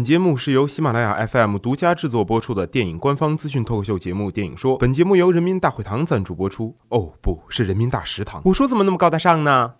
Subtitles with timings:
[0.00, 4.72] 本节目是由喜马拉雅 FM 独家制作播出的电影官方资讯脱口秀节目《电影说》。
[4.78, 6.74] 本节目由人民大会堂赞助播出。
[6.88, 8.40] 哦，不是人民大食堂。
[8.46, 9.74] 我说怎么那么高大上呢？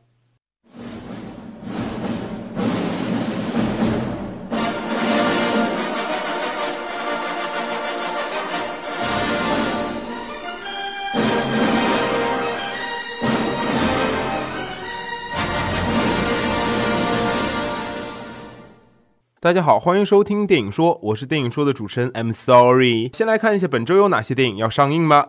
[19.42, 23.08] 大家好，欢迎收听电影说，我是电影说的主持人 I'm Sorry。
[23.14, 25.28] 先来看一下本周有哪些电影要上映吧。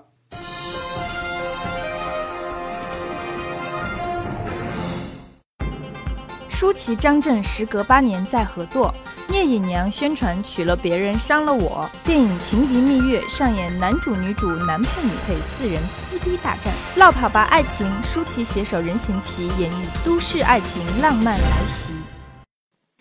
[6.50, 8.94] 舒淇、张震时隔八年再合作，
[9.30, 11.90] 聂隐娘宣传娶了别人伤了我。
[12.04, 21.94] 电影《情敌蜜月》上演男主、女主、男配、女配四人撕逼大战，《烙跑吧爱情》舒淇携手任贤齐演绎都市爱情浪漫来袭。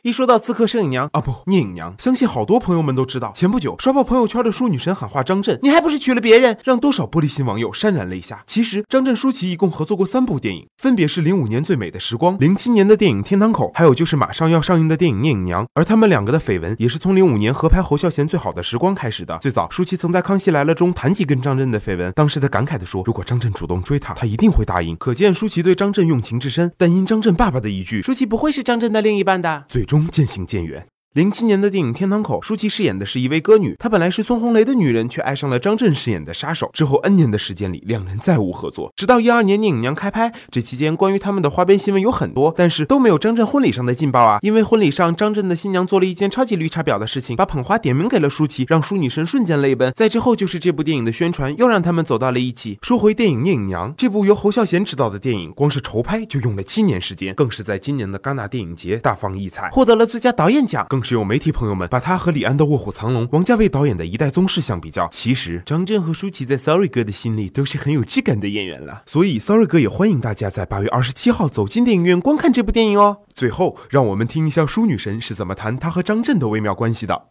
[0.03, 3.33] 一说到刺客摄影娘啊，不，聂隐娘，相信好多朋友们都知道。
[3.35, 8.43] 前不久刷爆朋友圈的淑女神喊话张震，你还不是娶了别人，让多少玻璃心网友潸然泪下。
[8.47, 15.65] 其实张震、舒淇一共合作过三部电影，分别是零五年《最美的时光》，零七年的电影《天堂口》，还有就是马上要上映的电影《聂隐娘》。
[15.75, 19.37] 而他们两个的绯闻也是从零五年合拍侯孝贤《最好的时光》开始的。
[19.43, 24.97] 最早，舒淇曾在《康熙来了》中谈及跟张震的绯闻，当时她感慨的说，如果张震主动追她，她一定会答应。
[24.97, 30.87] 可见舒淇对张震用情至深，但因张震爸爸的一句“舒淇不会是张震的另一半的”，最中渐行渐远。
[31.13, 36.71] 零七年的电影《天堂口》，舒淇饰演的是一位歌女，她本来是孙红雷的女人，却爱上了张震饰演的杀手。
[36.73, 38.93] 之后 N 年的时间里，两人再无合作。
[38.95, 44.39] 直到一二年《聂隐娘》开拍，这期间关于他们的花边新闻有很多，但是都没有张震婚礼上的劲爆啊！
[44.43, 49.93] 因为婚礼上张震的新娘做了一件超级绿茶婊的事情，把捧花点名给了舒淇，让舒女神瞬间泪奔。
[49.93, 52.79] 再之后就是这部电影的宣传，又让他们走到了一起。
[52.83, 61.89] 说回电影《聂隐娘》，这部由侯孝贤执导的电影，光是筹拍就用了七年时间，更是在今年的戛纳电影节大放异彩，获得了最佳导演奖，更是有媒体朋友们。
[61.89, 69.03] 把他和李安的《卧虎藏龙》、王家卫导演的一代宗师相比较，其实张震和舒淇在 Sorry 哥的心里都是很有质感的演员了。
[69.07, 73.19] 所以 Sorry 哥也欢迎大家在八月二十七号走进电影院观看这部电影哦。
[73.35, 77.23] 最后，让我们听一下舒女神是怎么谈他和张震的微妙关系的。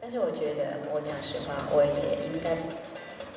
[0.00, 2.56] 但是我觉得，我讲实话，我也应该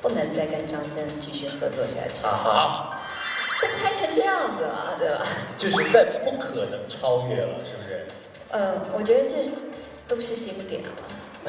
[0.00, 2.26] 不能再跟张震继续合作下去。
[2.26, 3.00] 啊，
[3.60, 5.26] 都 拍成这样子了，对吧？
[5.56, 8.06] 就是再不可能超越了，是不是？
[8.56, 9.50] 嗯，我觉得这
[10.06, 10.80] 都是经典，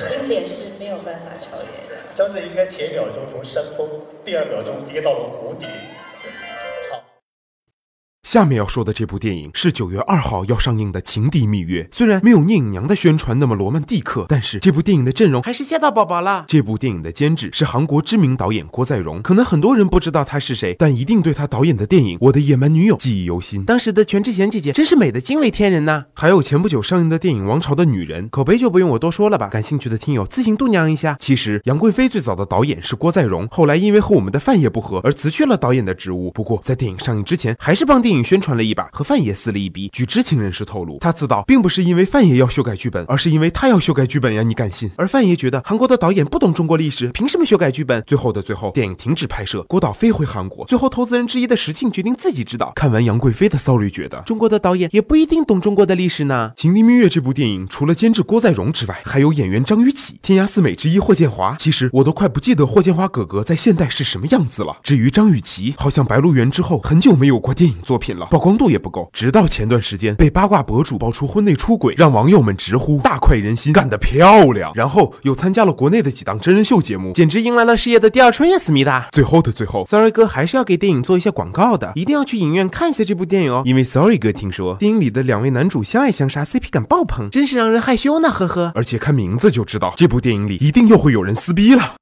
[0.07, 2.01] 经典是没有办法超越的。
[2.15, 3.87] 张震应该前一秒钟从山峰，
[4.23, 5.67] 第二秒钟跌到了谷底。
[8.35, 16.43] 下面要说的这部电影是九月二号要上映的《情敌蜜月》，虽然没有聂隐娘的宣传那么罗曼蒂克，但是这部电影的阵容还是吓到宝宝了。
[16.45, 23.63] 这部电影的监制是韩国知名导演郭在容，可能很多人不知道他是谁，但一定对他导演的电影《我的野蛮女友》记忆犹新。
[23.63, 26.03] 当时的全智贤姐姐真是美的惊为天人呐！
[26.13, 31.15] 还有前不久上映的电影《王朝的女人》，口碑就不用我多说了吧，感兴趣的听友自行度娘一下。
[31.21, 36.29] 其实杨贵妃最早的导演是郭在容，后来因为和我们的范爷不和而辞去了导演的职务。
[36.31, 39.87] 不过在电影上映之前，还是帮电影宣传了一把，和范爷撕了一逼。
[39.93, 44.41] 据知情人士透露，他自导并不是因为范爷要修改剧本，而是因为他要修改剧本呀！
[44.41, 44.89] 你敢信？
[44.95, 48.03] 而范爷觉得韩国的导演不懂中国历史，凭什么修改剧本？
[48.07, 50.65] 最后的最后，电影停止拍摄，郭导飞回韩国。
[50.65, 52.71] 最后，投资人之一的石庆决定自己执导。
[52.75, 56.51] 看完杨贵妃的骚 y 觉得中国的导演也不一定懂中国的历史呢。
[56.59, 61.55] 《情敌蜜月》这部电影除了监制郭在荣之外，还有演员张雨绮、天涯四美之一霍建华。
[61.57, 64.77] 其实我都快不记得霍建华哥哥在现代是什么样子了。
[64.83, 69.09] 至于张雨绮，好像《白鹿原》之后很久没有过电影作品了，曝光度也不够。
[69.13, 74.71] 直到前段时间被八卦博主爆出婚内出轨，让网友们直呼大快人心，干得漂亮。
[74.75, 79.07] 然后又参加了国内的几档真人秀节目，简直迎来了事业的第二春呀，思密达。
[79.11, 83.61] 最后的最后，Sorry 哥还是要给电影做一下广告的，一定要去影院看一下这部电影哦。
[83.65, 88.71] 因为 Sorry 哥听说电影里的两位男主相爱相杀，CP 感爆棚，真是让人害羞呢，呵呵。
[88.75, 91.95] 而且看名字就知道，这部电影里一定又会有人撕逼了。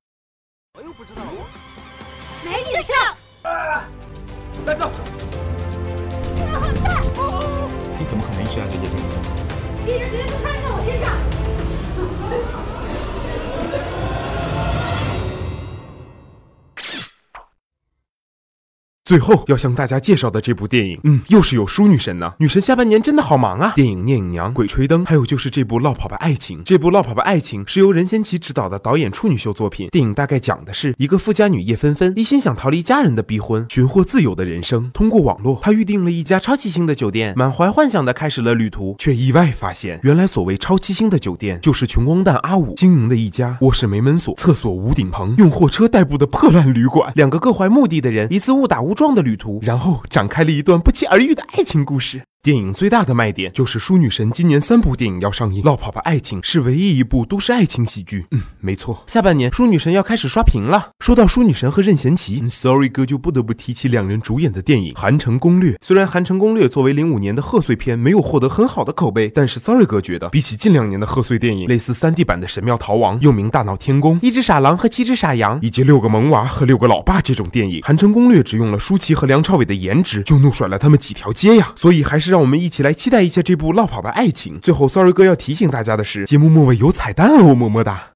[19.06, 22.34] 最后要向大家介绍的这部电影，嗯，又是有淑女神呢。
[22.38, 23.74] 女神下半年真的好忙啊！
[23.76, 26.60] 电影《聂隐娘》《鬼吹灯》，还有就是这部《落跑吧爱情》。
[26.64, 29.90] 这部《落跑吧爱情》是由任贤齐执导的导演处女秀作品。
[29.90, 34.90] 电影大概讲的是一个富家女叶芬芬，一心想逃离家人的逼婚，寻获自由的人生。
[34.94, 47.12] 通过网络，她预定了一家超七星的酒店，满怀幻想的开始了旅途，却意外发现，原来所谓超七星的酒店，就是穷光蛋阿五经营的一家卧室没门锁、厕所无顶棚、用货车代步的破烂旅馆。
[47.18, 52.24] 两个各怀目的的人，一次误打误壮的旅途，然后展开了一段不期而遇的爱情故事。
[52.44, 58.26] 电影最大的卖点就是淑女神今年三部电影要上映，《老跑吧爱情》是唯一一部都市爱情喜剧。
[58.32, 60.90] 嗯，没错，下半年淑女神要开始刷屏了。
[61.00, 65.72] 说到淑女神和任贤齐、嗯、，Sorry 哥就不得不提起两人主演的电影《韩城攻略》。
[65.82, 81.72] 虽然《韩城攻略》作为零五年的贺岁片，没有获得很好的口碑，但是 Sorry 哥觉得比起近两年的贺岁电影，类似三 D 版的《神庙逃亡》又名《大闹天宫》、《一只傻狼和七只傻羊》以及《六个萌娃和六个老爸》这种电影，《韩城攻略》只用了舒淇和梁朝伟的颜值，就怒甩了他们几条街呀。
[81.78, 84.58] 所以还是让我们一起来期待一下这部《落跑吧爱情》。
[84.60, 88.10] 最后，Sorry 哥要提醒大家的是，节目末尾有彩蛋哦，么么哒。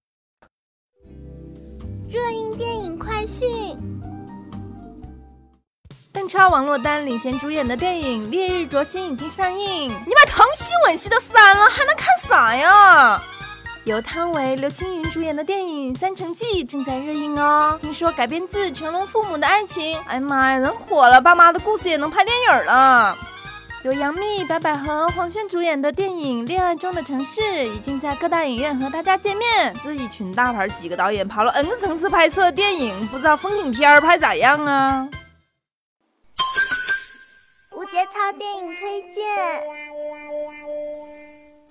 [2.10, 3.78] 热映电影快讯：
[6.12, 9.92] 邓超、王珞丹领衔主演的电影《烈日灼心》已经上映。
[9.92, 13.22] 你把康熙吻戏都删了，还能看啥呀？
[13.84, 17.78] 由汤唯、刘青云主演的电影《三城记》正在热映哦。
[17.80, 23.16] 听说改编自成龙父母的爱情，哎呀妈呀，人火了，爸妈的故事也能拍电影了。
[23.84, 29.76] 由杨幂、白百何、黄轩主演的电影《恋爱中的城市》已经在各大影院和大家见面。
[29.84, 35.08] 这一群大牌几个导演跑了 N 个城市拍摄电影，不知道风景片拍咋样啊？
[37.72, 39.87] 无节操电影推荐。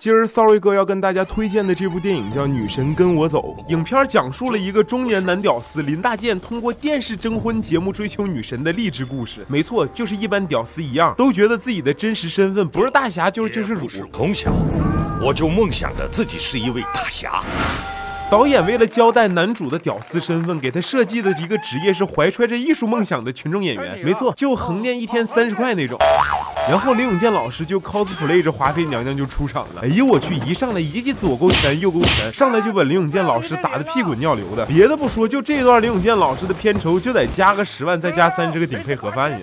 [0.07, 3.57] 今儿 Sorry 哥要跟大家推荐的这部电影叫《女神跟我走》。
[3.69, 9.45] 影片讲述了一个中年男屌丝林大健通过电视征婚节目追求女神的励志故事。
[9.49, 14.07] 没错，就是一般屌丝一样，都觉得自己的真实身份不是大侠就是救世主。
[14.13, 14.53] 从小
[15.21, 17.43] 我就梦想着自己是一位大侠。
[18.31, 23.99] 导演为了交代男主的屌丝身份，给他设计的一个职业是怀揣着艺术梦想的群众演员。
[24.05, 25.99] 没错，就横店一天三十块那种。
[26.69, 29.81] 然后林永健老师就 cosplay 着华妃娘娘就出场了。
[29.83, 34.65] 哎呦我去，一上来一记左勾拳右勾拳，上来就把林永健老师打得屁滚尿流的。
[34.65, 39.39] 别的不说，就这段林永健老师的片酬就得加个十万，再加三十个顶配盒饭呀。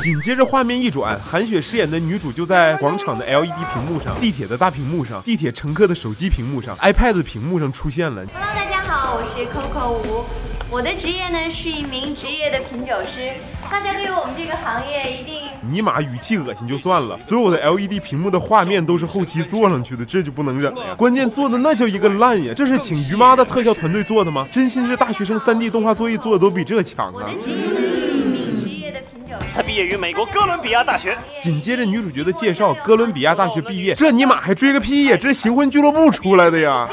[0.00, 8.24] 紧接着画面一转，韩雪饰演的女主就在广场的 LED 屏幕上、地铁的大屏幕上、地铁乘客的手机屏幕上、iPad 屏幕上出现了。
[8.32, 10.24] Hello，大家好，我是 Coco 吴，
[10.70, 13.30] 我的职业呢是一名职业的品酒师。
[13.70, 20.94] 大家对于我们这个行业一定尼玛语气恶心就算了，所有的 LED 屏幕的画面都是后期做上去的，这就不能忍了呀！
[20.96, 22.52] 关键做的那叫一个烂呀！
[22.54, 24.46] 这是请于妈的特效团队做的吗？
[24.50, 27.30] 真心是大学生 3D 动画作业做的都比这强啊！
[29.54, 31.16] 他毕业于美国哥伦比亚大学。
[31.40, 35.16] 紧接着女主角的介绍，哥伦比亚大学毕业，这尼玛还追个屁呀！
[35.16, 36.88] 这是行婚俱乐部出来的呀！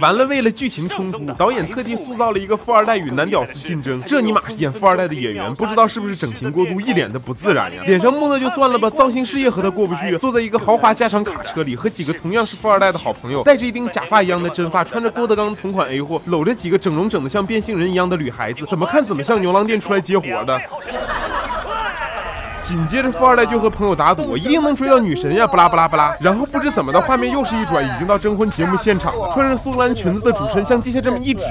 [0.00, 4.02] 完了，为了剧情冲突，导演特地塑造了一个富二代与男屌丝竞争。
[4.06, 7.82] 这尼玛是演富二代的演员，不知道是不是整形过度，一脸的不自然呀。
[7.86, 10.16] 脸上木讷就算了吧，造型师也和他过不去。
[10.18, 20.60] 坐在一个豪华加长卡车里，和几个同样是富二代的好朋友，戴着一顶假发一样的真发，穿着郭德纲同款 A 货，搂着几个整容整得像变性人一样的女孩子，怎么看怎么像牛郎店出来接活的。
[22.64, 25.46] 紧接着，富二代就和朋友打赌，一定能追到女神呀！
[25.46, 26.16] 不拉不拉不拉。
[26.18, 29.30] 然后不知怎么的，画面又是一转，已经到征婚节目现场了。
[29.34, 31.44] 穿着苏格兰裙子的主持人向地下这么一指，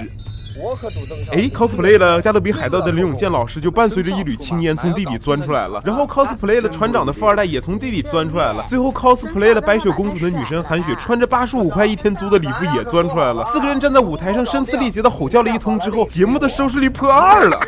[0.59, 0.95] 我可赌
[1.31, 5.79] 哎，cosplay 了加勒比海盗的林永健老师就伴随着一缕青烟从地底钻出来了。
[5.85, 8.65] 然后 cosplay 了船长的富二代也从地底钻出来了。
[8.67, 13.45] 最后 cosplay 了白雪公主的女神韩雪，穿着八十五块一天租的礼服也钻出来了。
[13.45, 17.59] 四个人站在舞台上声嘶力竭的吼叫了一通之后，节目的收视率破二了。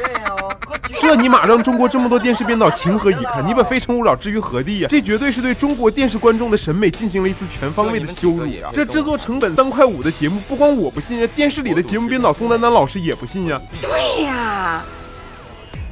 [1.00, 3.46] 这尼玛让中国这么多电视编导情何以堪？
[3.46, 8.72] 你把《非诚勿扰》置于何地呀、这绝对是对中国电视观众的审美进行了一次全方位的羞辱啊！
[8.74, 13.60] 这制作成本三块五的节目，不光我不信呀，电视里的节目编导宋丹丹老师也不信呀。
[13.82, 14.84] 对呀，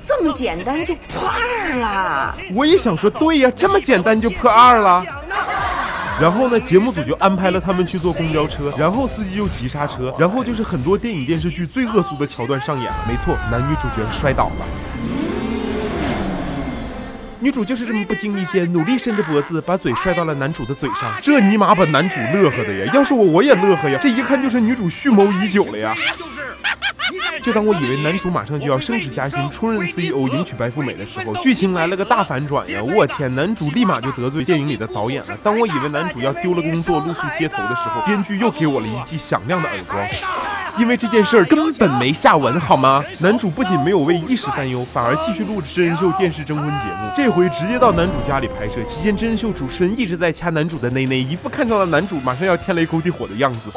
[0.06, 2.36] 这么简单就破二了。
[2.54, 5.04] 我也想说，对呀，这么简单就破二了。
[6.22, 12.98] 然后呢，节目组就安排了他们去坐公交车，然后司机又急刹车，然后就是很多电影电视剧最恶俗的桥段上演了。
[13.08, 14.66] 没错，男女主角摔倒了。
[17.40, 22.92] 女主就是这么不经意间努力伸着脖子，把嘴摔到了男主的嘴上，这尼玛把男主乐呵的呀！
[22.94, 24.00] 要是我，我也乐呵呀！
[24.02, 25.94] 这一看就是女主蓄谋已久了呀！
[27.44, 32.82] 就当我以为男主马上就要升职加薪、出任 CEO、迎娶白富美的时候，剧情来了个大反转呀！
[32.82, 35.38] 我天，男主立马就得罪电影里的导演了。
[35.44, 40.08] 当我以为男主要丢了工作、露宿街头的时候，编剧又给我了一记响亮的耳光。
[40.78, 43.04] 因为这件事儿根本没下文，好吗？
[43.20, 48.82] 男主不仅没有为一时担忧，反而继续录制真人秀电视征婚节目，这回直接到男主家里拍摄。
[48.86, 53.70] 期间，真人秀主持人一直在掐男主的内内，一副看到了男主马上要天雷勾地火的样子。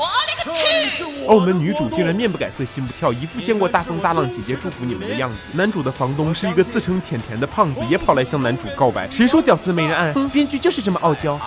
[0.46, 1.26] 我勒个去！
[1.28, 5.38] 而我们女主竟然面不改色心不跳，一副见过大风大浪姐姐祝福你们的样子。
[5.52, 9.08] 男主的房东是一个自称甜甜的胖子，也跑来向男主告白。
[9.10, 10.12] 谁说屌丝没人爱？
[10.32, 11.38] 编剧就是这么傲娇。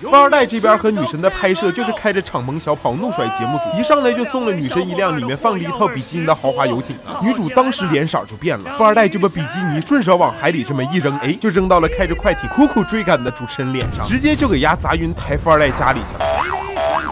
[0.00, 7.18] 富二代这边和女神的拍摄就是开着敞篷小跑怒甩节目组，一上来就送了女神一辆里面放着一套比基尼的豪华游艇啊！
[7.20, 16.57] 女主当时脸色就变了，富二代就把比基尼顺手往海里这么一扔，哎，就扔到了开着快艇苦苦追赶的主持人脸上，直接就给丫砸晕抬富二代家里去了。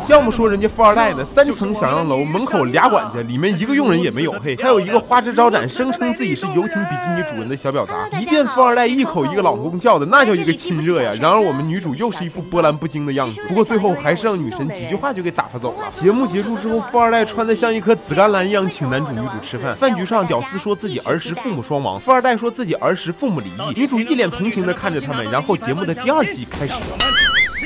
[0.09, 8.09] 要么说人家富二代呢，三层小洋楼门口俩管家，里面一个佣人也没有，嘿，还有一个花枝招展，声称自己是游艇比基尼主人的小婊砸。
[8.21, 11.13] 一见富二代一口一个老公叫的，那叫一个亲热呀。
[11.21, 15.91] 然而我们女主又是一副波澜不惊的样子，不过最后还是让女神几句话就给打发走了。
[15.93, 19.75] 节目结束之后，富二代穿的像一颗紫甘蓝一样，请男主女主吃饭。
[19.75, 27.16] 饭局上，屌丝说自己儿时父母双亡，富二代说自己儿时父母离异，女主一脸同情的看着他们，然后节目的第二季开始了。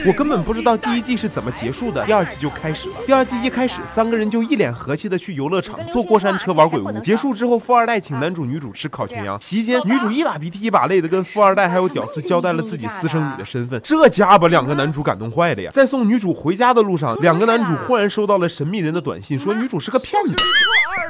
[0.07, 2.95] 我根本不知道第一季是怎么结束的，第二季就开始了。
[3.07, 6.91] 第二季一开始，三个人就一脸和气的去游乐场坐过山车玩鬼屋。
[7.01, 9.39] 结束之后，富二代请男主女主吃烤全羊。
[9.41, 15.71] 席间，女主一把鼻涕一把泪的跟富二代还有屌丝交代了自己私生女的身份，这家把两个男主感动坏了呀。
[15.75, 20.35] 在送女主回家的路上，两个男主忽然收到了神秘人的短信，说女主是个骗子。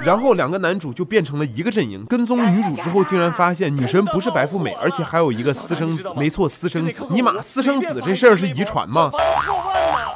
[0.04, 6.10] 然后两个男主就变成了一个阵营，跟踪女主之后，竟然发现女神不是白富美，而且还有一个私生子。
[6.16, 7.06] 没错，私生子。
[7.10, 9.10] 尼玛，私生子这事儿是遗传吗？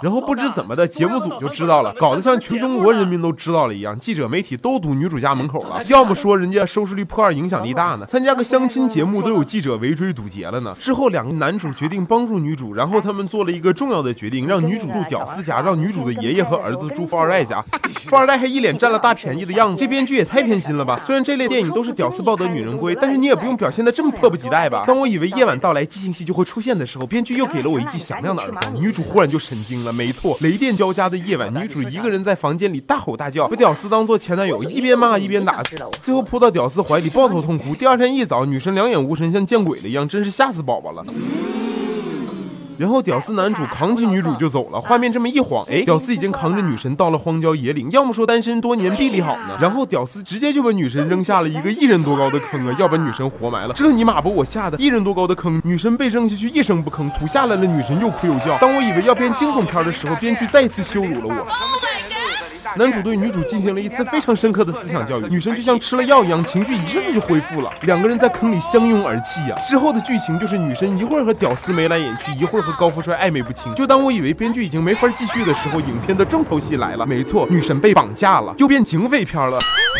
[0.03, 5.83] 然后不知怎么的，节目组就知道了，搞得像全中国人民都知道了一样，记者媒体都堵女主家门口了。
[5.89, 8.07] 要么说人家收视率破二，影响力大呢？
[8.07, 10.75] 参加个相亲节目都有记者围追堵截了呢。
[10.79, 17.65] 之后两个男主决定帮助女主，然后他们做了一个重要的决定，让女主住屌丝家，让女主的爷爷和儿子住富二代家。
[18.07, 21.01] 富二代还一脸占了大便宜的样子，这编剧也太偏心了吧？
[21.05, 24.85] 虽然这类电影都是屌丝抱得女人归，但是你也不用表现的这么迫不及待吧？
[24.87, 29.84] 当我以为夜晚到来，激情戏就会出现的时候，编剧又给了我一记响亮的耳光，女主忽然就神经了。
[29.93, 35.63] 没错，雷电交加的夜晚，女主一个人在房间里大吼大叫，把屌丝当做前男友，一边骂一边打，
[36.03, 37.75] 最后扑到屌丝怀里抱头痛哭。
[37.75, 41.05] 第二天一早，女神两眼无神，像见鬼了一样，真是吓死宝宝了。
[42.79, 47.91] 然后屌丝男主扛起女主就走了，画面这么一晃，哎，屌丝已经扛着女神到了荒郊野岭。
[47.91, 49.57] 要么说单身多年臂力好呢。
[49.61, 53.75] 然后屌丝直接就把女神扔下了一个一人多高的坑啊，要把女神活埋了。
[53.75, 58.59] 这尼玛把我吓得一人多高的坑，女神被扔下去一声不吭，土下来了，女神又哭又叫。
[58.59, 61.47] 当我以为要编惊悚片的时候，编剧再次羞辱了我。
[62.77, 67.71] 男主对女主进行了一次非常深刻的思想教育，女神就像吃了药一样，情绪一下子就恢复了。
[67.83, 69.55] 两个人在坑里相拥而泣呀。
[69.69, 73.73] 之后的剧情就是女神一会儿和屌丝眉来眼去，一会儿和高富帅暧昧不清。
[73.77, 77.07] 就当我以为编剧已经没法继续的时候，影片的重头戏来了。
[77.07, 79.57] 没错，女神被绑架了，又变警匪片了。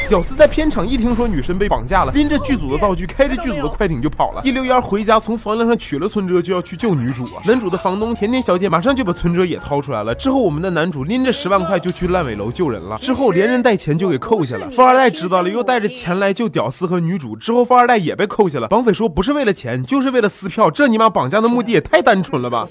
[0.09, 4.43] 屌丝在片场一听说女神被绑架了，拎着剧组的道具，开着剧组的快艇就跑了。
[4.45, 7.41] 一溜烟回家，从房梁上取了存折，就要去救女主啊。
[7.45, 10.13] 男主的房东甜甜小姐马上就把存折也掏出来了。
[10.13, 12.64] 之后我们的男主拎着十万块就去烂尾楼救。
[12.65, 14.71] 救人了之后，连人带钱就给扣下了。
[14.71, 17.37] 富二代知道了，又带着钱来救屌丝和女主。
[17.37, 18.69] 之后，富二代也被扣下了。
[18.69, 20.71] 绑匪说不是为了钱，就是为了撕票。
[20.71, 22.67] 这尼玛绑架的目的也太单纯了吧！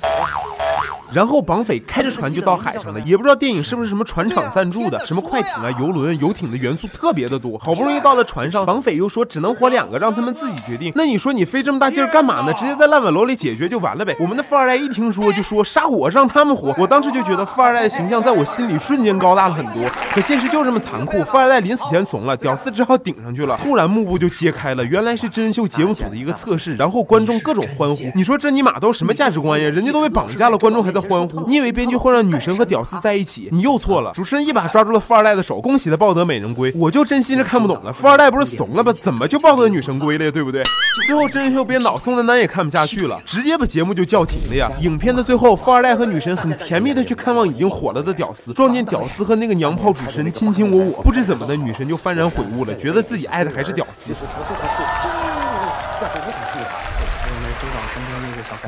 [1.13, 7.57] 然后绑匪开着船就到海上了，也不知道电影是不是什么船厂赞助的，什么快艇啊、游轮、游艇的元素特别的多。
[7.59, 10.91] 好不容易到了船上，绑匪又说只能活两个，让他们自己决定。
[10.95, 12.53] 那你说你费这么大劲儿干嘛呢？
[12.53, 14.15] 直接在烂尾楼里解决就完了呗。
[14.19, 16.73] 我们的富二代一听说就说杀我，让他们活。
[16.77, 19.89] 我当时就觉得富二代的形象在我心里瞬间高大了很多。
[20.13, 23.57] 可现实就这么残酷，富二代临死前怂了，屌丝只好顶上去了。
[23.61, 28.11] 突然幕布就揭开了，原来是真人秀节目组的一个测试，然后观众各种欢呼。
[28.15, 29.69] 你说这尼玛都是什么价值观呀？
[29.69, 31.41] 人家都被绑架了，观众还在欢呼。
[31.47, 33.49] 你以为编剧会让女神和屌丝在一起？
[33.51, 34.11] 你又错了。
[34.13, 36.73] 主持人一把抓住了富二代的手，恭喜他抱得美人归。
[36.75, 38.91] 我就真心是看不懂了，富二代不是怂了吗？
[38.93, 40.31] 怎么就抱得女神归了呀？
[40.31, 40.63] 对不对？
[41.05, 44.71] 最后真人秀编导宋丹丹也看不下去了，直接把节目就叫停了呀。
[44.81, 54.13] 影片的最后，富二代和女神很甜蜜的去看望已经火了的屌丝，撞见屌丝和那个娘炮主持人卿卿我我，不知怎么的，女神就幡然悔悟了，觉得自己爱的还是屌丝。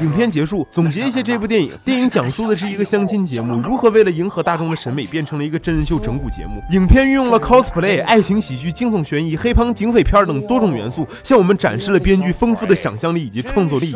[0.02, 1.72] 影片结束，总结一下这部电影。
[1.84, 6.62] 电影讲述的是一个相亲节目如何为了迎合大众的审美，变成了一个真人秀整蛊节目。
[6.72, 13.96] 影片运用了 cosplay、爱情喜剧、惊悚悬疑、黑帮、警匪片等多种元素，向我们展示了编剧丰富的想象力以及创作力。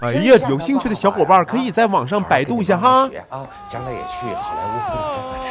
[0.00, 3.08] 哎呀，有兴趣的小伙伴可以在网上百度一下哈。
[3.28, 4.94] 啊，将来也去好莱坞发
[5.44, 5.50] 展。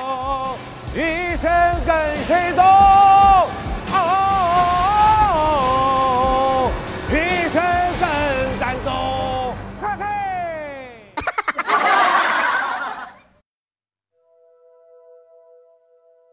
[0.96, 1.50] 一生
[1.86, 2.79] 跟谁走？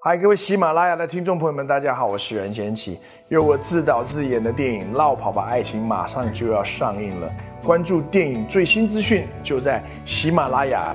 [0.09, 2.97] 嗨，各位喜马拉雅的听众朋友们，大家好，我是任贤齐。
[3.27, 7.29] 由我自导自演的电影《绕跑吧爱情》马上就要上映了，
[7.65, 10.95] 关注电影最新资讯，就在喜马拉雅。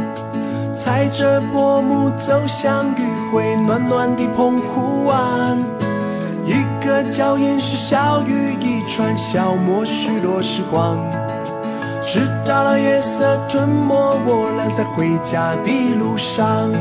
[0.83, 5.55] 踩着薄暮走向余晖暖暖的澎湖湾。
[6.43, 10.97] 一个脚印是小雨一串，消磨许多时光。
[12.01, 13.93] 直到了夜色吞没
[14.25, 16.71] 我俩在回家的路上。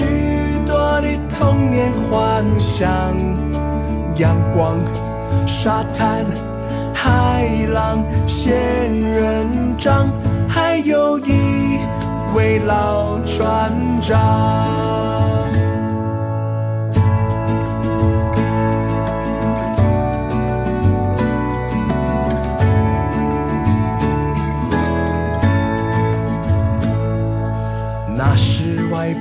[0.00, 0.06] 许
[0.66, 2.88] 多的童年幻想，
[4.16, 4.78] 阳光。
[5.46, 6.24] 沙滩、
[6.94, 10.08] 海浪、仙人掌，
[10.48, 11.80] 还有一
[12.34, 14.16] 位老船长。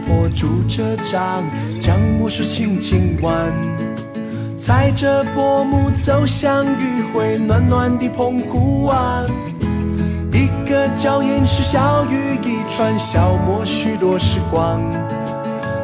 [0.09, 1.43] 我拄着杖，
[1.79, 3.31] 将我手轻轻挽。
[4.57, 9.25] 踩着薄暮走向余晖暖暖的澎湖湾，
[10.33, 14.81] 一个脚印是小雨一串，消磨许多时光。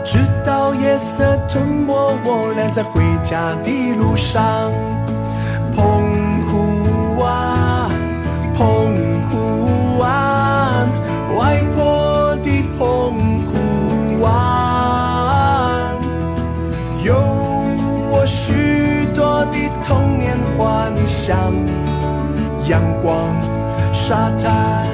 [0.03, 1.94] 直到夜色吞没
[2.25, 4.72] 我俩在回家的路上。
[5.75, 7.89] 澎湖湾，
[8.55, 9.14] 澎
[21.25, 21.51] 像，
[22.67, 23.34] 阳光、
[23.91, 24.86] 沙滩、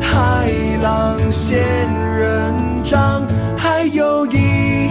[0.00, 0.48] 海
[0.80, 1.58] 浪、仙
[2.16, 4.88] 人掌，还有一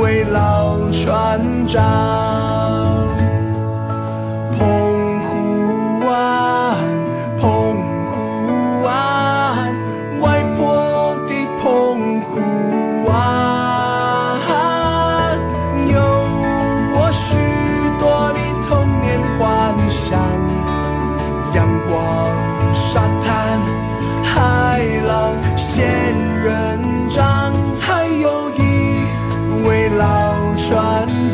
[0.00, 2.41] 位老船长。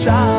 [0.08, 0.37] deixar.